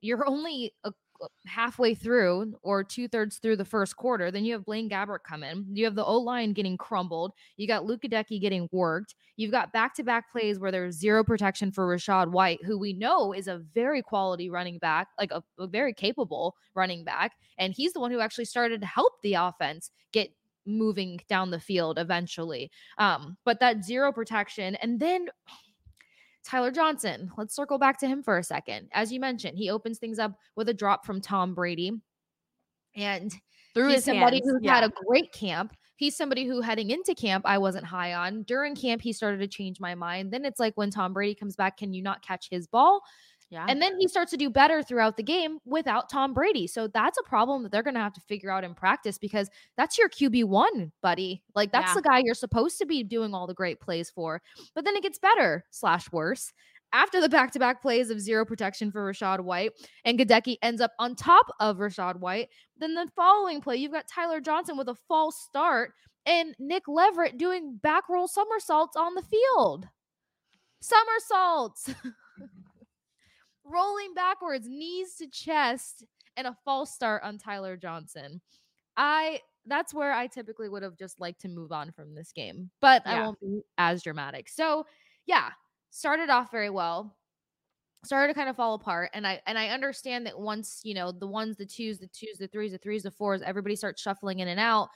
You're 0.02 0.26
only 0.28 0.72
a, 0.84 0.92
halfway 1.46 1.94
through 1.94 2.54
or 2.62 2.84
two 2.84 3.08
thirds 3.08 3.38
through 3.38 3.56
the 3.56 3.64
first 3.64 3.96
quarter. 3.96 4.30
Then 4.30 4.44
you 4.44 4.52
have 4.52 4.64
Blaine 4.64 4.88
Gabbert 4.88 5.22
come 5.24 5.42
in. 5.42 5.66
You 5.72 5.84
have 5.84 5.94
the 5.94 6.04
O 6.04 6.18
line 6.18 6.52
getting 6.52 6.76
crumbled. 6.76 7.32
You 7.56 7.66
got 7.66 7.84
Luke 7.84 8.02
Goedeke 8.02 8.40
getting 8.40 8.68
worked. 8.72 9.14
You've 9.36 9.50
got 9.50 9.72
back 9.72 9.94
to 9.94 10.02
back 10.02 10.30
plays 10.32 10.58
where 10.58 10.72
there's 10.72 10.96
zero 10.96 11.24
protection 11.24 11.70
for 11.70 11.86
Rachaad 11.86 12.30
White, 12.30 12.62
who 12.64 12.78
we 12.78 12.92
know 12.92 13.32
is 13.32 13.48
a 13.48 13.58
very 13.74 14.02
quality 14.02 14.50
running 14.50 14.78
back, 14.78 15.08
like 15.18 15.30
a, 15.30 15.42
a 15.58 15.66
very 15.66 15.94
capable 15.94 16.54
running 16.74 17.04
back. 17.04 17.32
And 17.58 17.72
he's 17.72 17.92
the 17.92 18.00
one 18.00 18.10
who 18.10 18.20
actually 18.20 18.46
started 18.46 18.80
to 18.80 18.86
help 18.86 19.14
the 19.22 19.34
offense 19.34 19.90
get 20.12 20.30
moving 20.66 21.20
down 21.28 21.50
the 21.50 21.60
field 21.60 21.98
eventually. 21.98 22.70
Um, 22.98 23.36
but 23.44 23.60
that 23.60 23.84
zero 23.84 24.12
protection, 24.12 24.74
and 24.76 25.00
then 25.00 25.28
Tyler 26.44 26.70
Johnson, 26.70 27.30
let's 27.36 27.54
circle 27.54 27.78
back 27.78 27.98
to 28.00 28.06
him 28.06 28.22
for 28.22 28.38
a 28.38 28.44
second. 28.44 28.88
As 28.92 29.12
you 29.12 29.20
mentioned, 29.20 29.58
he 29.58 29.70
opens 29.70 29.98
things 29.98 30.18
up 30.18 30.32
with 30.56 30.68
a 30.68 30.74
drop 30.74 31.04
from 31.04 31.20
Tom 31.20 31.54
Brady. 31.54 31.92
And 32.96 33.32
through 33.74 33.88
he's 33.88 33.96
his 33.96 34.04
somebody 34.04 34.36
hands, 34.36 34.50
who 34.50 34.58
yeah. 34.62 34.74
had 34.76 34.84
a 34.84 34.92
great 35.06 35.32
camp. 35.32 35.74
He's 35.96 36.16
somebody 36.16 36.46
who 36.46 36.60
heading 36.60 36.90
into 36.90 37.14
camp 37.14 37.44
I 37.46 37.58
wasn't 37.58 37.84
high 37.84 38.14
on. 38.14 38.44
During 38.44 38.74
camp, 38.76 39.02
he 39.02 39.12
started 39.12 39.38
to 39.38 39.48
change 39.48 39.80
my 39.80 39.94
mind. 39.94 40.32
Then 40.32 40.44
it's 40.44 40.60
like 40.60 40.74
when 40.76 40.90
Tom 40.90 41.12
Brady 41.12 41.34
comes 41.34 41.56
back, 41.56 41.76
can 41.76 41.92
you 41.92 42.02
not 42.02 42.22
catch 42.22 42.48
his 42.50 42.66
ball? 42.66 43.02
Yeah. 43.50 43.64
And 43.68 43.80
then 43.80 43.98
he 43.98 44.06
starts 44.08 44.30
to 44.32 44.36
do 44.36 44.50
better 44.50 44.82
throughout 44.82 45.16
the 45.16 45.22
game 45.22 45.58
without 45.64 46.10
Tom 46.10 46.34
Brady. 46.34 46.66
So 46.66 46.86
that's 46.86 47.18
a 47.18 47.22
problem 47.22 47.62
that 47.62 47.72
they're 47.72 47.82
going 47.82 47.94
to 47.94 48.00
have 48.00 48.12
to 48.12 48.20
figure 48.20 48.50
out 48.50 48.62
in 48.62 48.74
practice 48.74 49.16
because 49.16 49.48
that's 49.76 49.96
your 49.96 50.10
QB1, 50.10 50.92
buddy. 51.00 51.42
Like 51.54 51.72
that's 51.72 51.88
Yeah. 51.90 51.94
the 51.94 52.02
guy 52.02 52.22
you're 52.24 52.34
supposed 52.34 52.76
to 52.78 52.86
be 52.86 53.02
doing 53.02 53.34
all 53.34 53.46
the 53.46 53.54
great 53.54 53.80
plays 53.80 54.10
for. 54.10 54.42
But 54.74 54.84
then 54.84 54.96
it 54.96 55.02
gets 55.02 55.18
better 55.18 55.64
slash 55.70 56.12
worse. 56.12 56.52
After 56.92 57.20
the 57.20 57.28
back-to-back 57.28 57.82
plays 57.82 58.08
of 58.10 58.18
zero 58.20 58.46
protection 58.46 58.90
for 58.90 59.10
Rachaad 59.12 59.40
White, 59.40 59.72
and 60.06 60.18
Goedeke 60.18 60.56
ends 60.62 60.80
up 60.80 60.92
on 60.98 61.14
top 61.14 61.46
of 61.60 61.76
Rachaad 61.78 62.16
White. 62.16 62.48
Then 62.78 62.94
the 62.94 63.08
following 63.14 63.60
play, 63.60 63.76
you've 63.76 63.92
got 63.92 64.08
Tyler 64.08 64.40
Johnson 64.40 64.76
with 64.78 64.88
a 64.88 64.94
false 64.94 65.36
start 65.38 65.92
and 66.24 66.54
Nick 66.58 66.88
Leverett 66.88 67.36
doing 67.38 67.76
back 67.82 68.08
roll 68.08 68.26
somersaults 68.26 68.96
on 68.96 69.14
the 69.14 69.22
field. 69.22 69.86
Somersaults. 70.80 71.90
rolling 73.70 74.14
backwards, 74.14 74.68
knees 74.68 75.16
to 75.16 75.28
chest, 75.28 76.04
and 76.36 76.46
a 76.46 76.56
false 76.64 76.94
start 76.94 77.22
on 77.22 77.38
Tyler 77.38 77.76
Johnson. 77.76 78.40
I 78.96 79.42
that's 79.66 79.94
where 79.94 80.12
I 80.12 80.26
typically 80.28 80.68
would 80.68 80.82
have 80.82 80.96
just 80.96 81.20
liked 81.20 81.42
to 81.42 81.48
move 81.48 81.72
on 81.72 81.92
from 81.92 82.14
this 82.14 82.32
game, 82.32 82.70
but 82.80 83.02
I 83.06 83.14
Yeah. 83.14 83.18
won't 83.18 83.40
be 83.40 83.62
as 83.78 84.02
dramatic. 84.02 84.48
So, 84.48 84.86
yeah, 85.26 85.52
started 85.90 86.30
off 86.30 86.50
very 86.50 86.70
well. 86.70 87.16
Started 88.04 88.28
to 88.28 88.34
kind 88.34 88.48
of 88.48 88.54
fall 88.56 88.74
apart, 88.74 89.10
and 89.12 89.26
I 89.26 89.42
and 89.46 89.58
I 89.58 89.70
understand 89.70 90.24
that 90.26 90.38
once 90.38 90.82
you 90.84 90.94
know 90.94 91.10
the 91.10 91.26
ones, 91.26 91.56
the 91.56 91.66
twos, 91.66 91.98
the 91.98 92.06
twos, 92.06 92.38
the 92.38 92.46
threes, 92.46 92.70
the 92.70 92.78
threes, 92.78 93.02
the 93.02 93.10
fours, 93.10 93.42
everybody 93.42 93.74
starts 93.74 94.00
shuffling 94.00 94.38
in 94.38 94.46
and 94.46 94.60
out. 94.60 94.88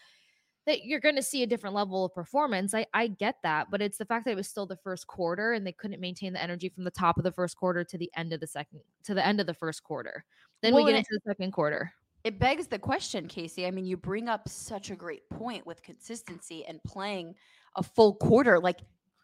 That 0.67 0.85
you're 0.85 1.01
going 1.01 1.17
to 1.17 1.23
see 1.23 1.43
a 1.43 1.47
different 1.47 1.75
level 1.75 2.05
of 2.05 2.15
performance. 2.15 2.73
I 2.73 2.87
I 2.95 3.09
get 3.09 3.37
that, 3.43 3.71
but 3.71 3.83
it's 3.83 3.99
the 3.99 4.05
fact 4.05 4.25
that 4.27 4.31
it 4.33 4.37
was 4.37 4.49
still 4.49 4.67
the 4.67 4.77
first 4.77 5.07
quarter 5.09 5.55
and 5.55 5.67
they 5.67 5.73
couldn't 5.73 6.01
maintain 6.01 6.33
the 6.33 6.43
energy 6.43 6.69
from 6.69 6.85
the 6.85 6.91
top 6.91 7.19
of 7.19 7.25
the 7.25 7.33
first 7.33 7.57
quarter 7.57 7.83
to 7.83 7.99
the 7.99 8.11
end 8.17 8.33
of 8.33 8.39
the 8.41 8.47
second 8.47 8.81
to 9.05 9.15
the 9.15 9.27
end 9.27 9.41
of 9.41 9.47
the 9.47 9.55
first 9.55 9.83
quarter. 9.83 10.25
Then 10.63 10.75
Well, 10.75 10.85
we 10.85 10.93
get 10.93 10.99
into 10.99 11.11
the 11.13 11.31
second 11.31 11.53
quarter. 11.53 11.93
it 12.25 12.39
begs 12.39 12.69
the 12.69 12.79
question, 12.79 13.27
Casey. 13.27 13.67
I 13.67 13.73
mean, 13.73 13.85
you 13.85 13.97
bring 13.97 14.29
up 14.29 14.49
such 14.49 14.91
a 14.91 14.95
great 14.95 15.29
point 15.31 15.67
with 15.67 15.83
consistency 15.83 16.65
and 16.65 16.81
playing 16.85 17.35
a 17.75 17.83
full 17.83 18.15
quarter. 18.15 18.61
Like, 18.61 18.79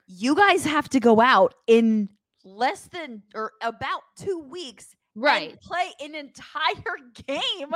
you 0.09 0.35
guys 0.35 0.65
have 0.65 0.89
to 0.89 0.99
go 0.99 1.21
out 1.21 1.55
in 1.69 2.09
less 2.45 2.89
than 2.89 3.23
or 3.37 3.53
about 3.63 4.01
two 4.17 4.41
weeks 4.41 4.97
and 5.53 5.61
play 5.61 5.91
an 6.01 6.15
entire 6.15 6.97
game 7.27 7.71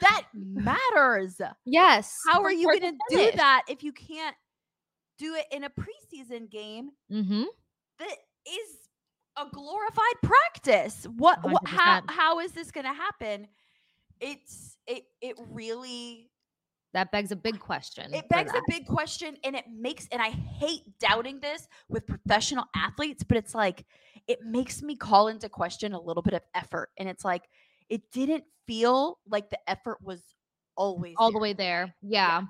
that 0.00 0.22
matters. 0.34 1.40
Yes. 1.64 2.14
How 2.30 2.42
are 2.42 2.52
you 2.52 2.66
going 2.66 2.80
to 2.80 2.98
do 3.10 3.30
that 3.36 3.62
if 3.68 3.82
you 3.82 3.92
can't 3.92 4.36
do 5.18 5.34
it 5.34 5.46
in 5.50 5.64
a 5.64 5.70
preseason 5.70 6.50
game 6.50 6.90
Mm-hmm. 7.10 7.44
that 7.98 8.16
is 8.46 8.88
a 9.36 9.46
glorified 9.52 10.20
practice? 10.22 11.06
What, 11.16 11.42
what 11.50 11.66
how 11.66 12.02
how 12.08 12.40
is 12.40 12.52
this 12.52 12.70
going 12.70 12.86
to 12.86 12.92
happen? 12.92 13.48
It's 14.20 14.76
it 14.86 15.04
it 15.20 15.36
really 15.50 16.30
That 16.96 17.12
begs 17.12 17.30
a 17.30 17.36
big 17.36 17.60
question. 17.60 18.12
it 18.12 18.28
begs 18.28 18.52
a 18.52 18.62
big 18.68 18.86
question 18.86 19.36
and 19.44 19.54
it 19.54 19.64
makes 19.72 20.08
and 20.10 20.20
i 20.20 20.30
hate 20.30 20.82
doubting 20.98 21.38
this 21.40 21.68
with 21.88 22.06
professional 22.06 22.64
athletes 22.74 23.22
but 23.22 23.36
it's 23.36 23.54
like 23.54 23.84
it 24.26 24.40
makes 24.42 24.82
me 24.82 24.96
call 24.96 25.28
into 25.28 25.48
question 25.48 25.92
a 25.92 26.00
little 26.00 26.22
bit 26.22 26.34
of 26.34 26.42
effort 26.54 26.88
and 26.98 27.08
it's 27.08 27.24
like 27.24 27.42
it 27.88 28.02
didn't 28.12 28.44
feel 28.66 29.18
like 29.28 29.50
the 29.50 29.58
effort 29.68 29.98
was 30.02 30.22
always 30.76 31.14
all 31.18 31.32
the 31.32 31.38
way 31.38 31.52
there. 31.52 31.94
Yeah. 32.02 32.42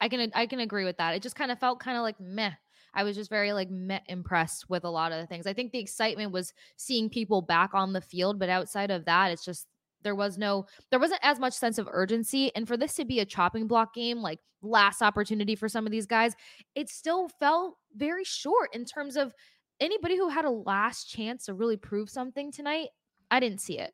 I 0.00 0.08
can 0.08 0.30
I 0.34 0.46
can 0.46 0.60
agree 0.60 0.84
with 0.84 0.96
that. 0.98 1.14
It 1.14 1.22
just 1.22 1.36
kind 1.36 1.50
of 1.50 1.58
felt 1.58 1.80
kind 1.80 1.96
of 1.96 2.02
like 2.02 2.18
meh. 2.20 2.52
I 2.94 3.04
was 3.04 3.16
just 3.16 3.30
very 3.30 3.52
like 3.52 3.70
meh 3.70 4.00
impressed 4.08 4.68
with 4.68 4.84
a 4.84 4.90
lot 4.90 5.12
of 5.12 5.20
the 5.20 5.26
things. 5.26 5.46
I 5.46 5.52
think 5.52 5.72
the 5.72 5.78
excitement 5.78 6.32
was 6.32 6.52
seeing 6.76 7.10
people 7.10 7.42
back 7.42 7.70
on 7.74 7.92
the 7.92 8.00
field, 8.00 8.38
but 8.38 8.48
outside 8.48 8.90
of 8.90 9.04
that, 9.04 9.30
it's 9.30 9.44
just 9.44 9.66
there 10.02 10.14
was 10.14 10.38
no 10.38 10.66
there 10.90 11.00
wasn't 11.00 11.20
as 11.22 11.38
much 11.38 11.52
sense 11.52 11.78
of 11.78 11.88
urgency 11.90 12.54
and 12.54 12.66
for 12.66 12.76
this 12.76 12.94
to 12.94 13.04
be 13.04 13.20
a 13.20 13.24
chopping 13.24 13.66
block 13.66 13.94
game 13.94 14.18
like 14.18 14.38
last 14.62 15.00
opportunity 15.00 15.54
for 15.54 15.68
some 15.68 15.86
of 15.86 15.92
these 15.92 16.06
guys 16.06 16.34
it 16.74 16.88
still 16.88 17.28
fell 17.28 17.78
very 17.96 18.24
short 18.24 18.74
in 18.74 18.84
terms 18.84 19.16
of 19.16 19.32
anybody 19.80 20.16
who 20.16 20.28
had 20.28 20.44
a 20.44 20.50
last 20.50 21.10
chance 21.10 21.46
to 21.46 21.54
really 21.54 21.76
prove 21.76 22.08
something 22.10 22.52
tonight, 22.52 22.88
I 23.30 23.40
didn't 23.40 23.60
see 23.60 23.78
it. 23.78 23.92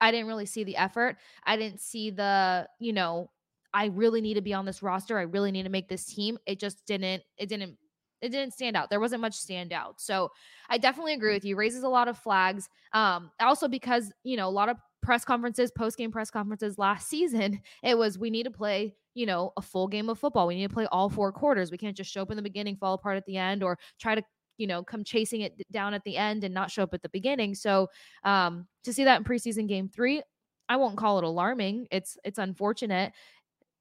I 0.00 0.10
didn't 0.10 0.26
really 0.26 0.46
see 0.46 0.64
the 0.64 0.76
effort. 0.76 1.16
I 1.44 1.56
didn't 1.56 1.80
see 1.80 2.10
the, 2.10 2.68
you 2.78 2.92
know, 2.92 3.30
I 3.72 3.86
really 3.86 4.20
need 4.20 4.34
to 4.34 4.42
be 4.42 4.52
on 4.52 4.66
this 4.66 4.82
roster. 4.82 5.18
I 5.18 5.22
really 5.22 5.50
need 5.50 5.62
to 5.62 5.70
make 5.70 5.88
this 5.88 6.04
team. 6.04 6.38
It 6.46 6.60
just 6.60 6.84
didn't, 6.86 7.22
it 7.38 7.48
didn't, 7.48 7.76
it 8.20 8.28
didn't 8.28 8.52
stand 8.52 8.76
out. 8.76 8.90
There 8.90 9.00
wasn't 9.00 9.22
much 9.22 9.34
standout. 9.34 9.94
So 9.98 10.30
I 10.68 10.78
definitely 10.78 11.14
agree 11.14 11.32
with 11.32 11.44
you. 11.44 11.56
Raises 11.56 11.82
a 11.82 11.88
lot 11.88 12.08
of 12.08 12.18
flags. 12.18 12.68
Um, 12.92 13.30
also 13.40 13.68
because, 13.68 14.12
you 14.24 14.36
know, 14.36 14.48
a 14.48 14.50
lot 14.50 14.68
of 14.68 14.76
press 15.02 15.24
conferences, 15.24 15.70
post 15.70 15.98
game 15.98 16.10
press 16.10 16.30
conferences 16.30 16.78
last 16.78 17.08
season, 17.08 17.60
it 17.82 17.96
was 17.96 18.18
we 18.18 18.30
need 18.30 18.44
to 18.44 18.50
play, 18.50 18.94
you 19.14 19.26
know, 19.26 19.52
a 19.56 19.62
full 19.62 19.88
game 19.88 20.08
of 20.08 20.18
football. 20.18 20.46
We 20.46 20.56
need 20.56 20.68
to 20.68 20.74
play 20.74 20.86
all 20.90 21.08
four 21.08 21.32
quarters. 21.32 21.70
We 21.70 21.78
can't 21.78 21.96
just 21.96 22.10
show 22.10 22.22
up 22.22 22.30
in 22.30 22.36
the 22.36 22.42
beginning, 22.42 22.76
fall 22.76 22.94
apart 22.94 23.16
at 23.16 23.26
the 23.26 23.36
end, 23.36 23.62
or 23.62 23.78
try 23.98 24.14
to 24.14 24.22
you 24.58 24.66
know 24.66 24.82
come 24.82 25.02
chasing 25.02 25.40
it 25.40 25.60
down 25.72 25.94
at 25.94 26.04
the 26.04 26.16
end 26.16 26.44
and 26.44 26.54
not 26.54 26.70
show 26.70 26.82
up 26.82 26.92
at 26.92 27.02
the 27.02 27.08
beginning 27.08 27.54
so 27.54 27.88
um 28.24 28.66
to 28.84 28.92
see 28.92 29.02
that 29.02 29.16
in 29.16 29.24
preseason 29.24 29.66
game 29.66 29.88
three 29.88 30.22
i 30.68 30.76
won't 30.76 30.98
call 30.98 31.18
it 31.18 31.24
alarming 31.24 31.86
it's 31.90 32.18
it's 32.22 32.38
unfortunate 32.38 33.12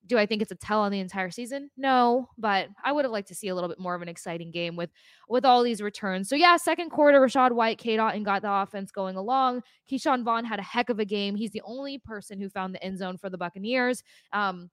do 0.07 0.17
I 0.17 0.25
think 0.25 0.41
it's 0.41 0.51
a 0.51 0.55
tell 0.55 0.81
on 0.81 0.91
the 0.91 0.99
entire 0.99 1.29
season? 1.29 1.69
No, 1.77 2.27
but 2.37 2.69
I 2.83 2.91
would 2.91 3.05
have 3.05 3.11
liked 3.11 3.27
to 3.29 3.35
see 3.35 3.49
a 3.49 3.55
little 3.55 3.69
bit 3.69 3.79
more 3.79 3.95
of 3.95 4.01
an 4.01 4.09
exciting 4.09 4.51
game 4.51 4.75
with 4.75 4.89
with 5.29 5.45
all 5.45 5.63
these 5.63 5.81
returns. 5.81 6.27
So 6.27 6.35
yeah, 6.35 6.57
second 6.57 6.89
quarter, 6.89 7.19
Rachaad 7.19 7.51
White, 7.51 7.77
K 7.77 7.97
and 7.97 8.25
got 8.25 8.41
the 8.41 8.51
offense 8.51 8.91
going 8.91 9.15
along. 9.15 9.63
Ke'Shawn 9.89 10.23
Vaughn 10.23 10.45
had 10.45 10.59
a 10.59 10.63
heck 10.63 10.89
of 10.89 10.99
a 10.99 11.05
game. 11.05 11.35
He's 11.35 11.51
the 11.51 11.61
only 11.63 11.97
person 11.99 12.39
who 12.39 12.49
found 12.49 12.73
the 12.73 12.83
end 12.83 12.97
zone 12.97 13.17
for 13.17 13.29
the 13.29 13.37
Buccaneers. 13.37 14.03
Um, 14.33 14.69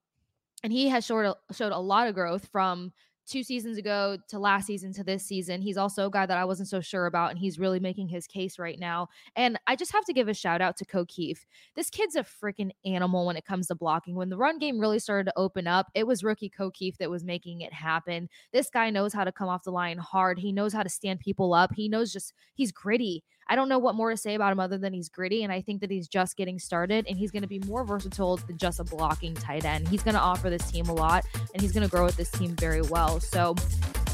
and 0.64 0.72
he 0.72 0.88
has 0.88 1.04
showed 1.04 1.24
a, 1.24 1.54
showed 1.54 1.72
a 1.72 1.78
lot 1.78 2.08
of 2.08 2.14
growth 2.14 2.48
from 2.50 2.92
two 3.28 3.42
seasons 3.42 3.78
ago 3.78 4.16
to 4.28 4.38
last 4.38 4.66
season 4.66 4.92
to 4.94 5.04
this 5.04 5.24
season. 5.24 5.60
He's 5.60 5.76
also 5.76 6.06
a 6.06 6.10
guy 6.10 6.26
that 6.26 6.38
I 6.38 6.44
wasn't 6.44 6.68
so 6.68 6.80
sure 6.80 7.06
about, 7.06 7.30
and 7.30 7.38
he's 7.38 7.58
really 7.58 7.80
making 7.80 8.08
his 8.08 8.26
case 8.26 8.58
right 8.58 8.78
now. 8.78 9.08
And 9.36 9.58
I 9.66 9.76
just 9.76 9.92
have 9.92 10.04
to 10.06 10.12
give 10.12 10.28
a 10.28 10.34
shout 10.34 10.60
out 10.60 10.76
to 10.78 10.84
Ko 10.84 11.04
Kieft. 11.04 11.46
This 11.76 11.90
kid's 11.90 12.16
a 12.16 12.24
freaking 12.24 12.70
animal 12.84 13.26
when 13.26 13.36
it 13.36 13.44
comes 13.44 13.68
to 13.68 13.74
blocking. 13.74 14.14
When 14.14 14.30
the 14.30 14.36
run 14.36 14.58
game 14.58 14.78
really 14.78 14.98
started 14.98 15.24
to 15.24 15.38
open 15.38 15.66
up, 15.66 15.90
it 15.94 16.06
was 16.06 16.24
rookie 16.24 16.48
Ko 16.48 16.70
Kieft 16.70 16.96
that 16.98 17.10
was 17.10 17.24
making 17.24 17.60
it 17.60 17.72
happen. 17.72 18.28
This 18.52 18.70
guy 18.70 18.90
knows 18.90 19.12
how 19.12 19.24
to 19.24 19.32
come 19.32 19.48
off 19.48 19.64
the 19.64 19.70
line 19.70 19.98
hard. 19.98 20.38
He 20.38 20.52
knows 20.52 20.72
how 20.72 20.82
to 20.82 20.88
stand 20.88 21.20
people 21.20 21.52
up. 21.52 21.72
He 21.74 21.88
knows 21.88 22.12
just 22.12 22.32
he's 22.54 22.72
gritty. 22.72 23.24
I 23.48 23.56
don't 23.56 23.68
know 23.68 23.78
what 23.78 23.94
more 23.94 24.10
to 24.10 24.16
say 24.16 24.34
about 24.34 24.52
him 24.52 24.60
other 24.60 24.78
than 24.78 24.92
he's 24.92 25.08
gritty. 25.08 25.42
And 25.42 25.52
I 25.52 25.60
think 25.60 25.80
that 25.80 25.90
he's 25.90 26.08
just 26.08 26.36
getting 26.36 26.58
started 26.58 27.06
and 27.08 27.16
he's 27.16 27.30
going 27.30 27.42
to 27.42 27.48
be 27.48 27.60
more 27.60 27.84
versatile 27.84 28.36
than 28.36 28.58
just 28.58 28.80
a 28.80 28.84
blocking 28.84 29.34
tight 29.34 29.64
end. 29.64 29.88
He's 29.88 30.02
going 30.02 30.14
to 30.14 30.20
offer 30.20 30.50
this 30.50 30.70
team 30.70 30.86
a 30.88 30.94
lot 30.94 31.24
and 31.54 31.62
he's 31.62 31.72
going 31.72 31.84
to 31.84 31.90
grow 31.90 32.04
with 32.04 32.16
this 32.16 32.30
team 32.30 32.54
very 32.56 32.82
well. 32.82 33.20
So, 33.20 33.54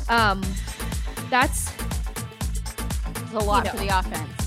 um, 0.09 0.43
that's 1.31 1.73
a 3.33 3.39
lot 3.39 3.65
you 3.65 3.73
know, 3.73 3.79
for 3.79 3.85
the 3.85 3.99
offense. 3.99 4.44